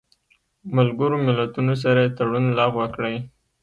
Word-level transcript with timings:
ملګرو 0.75 1.17
ملتونو 1.27 1.73
سره 1.83 1.99
یې 2.05 2.13
تړون 2.17 2.45
لغوه 2.59 2.85
کړی 2.95 3.15